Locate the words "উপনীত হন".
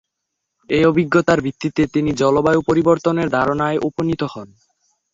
3.87-4.47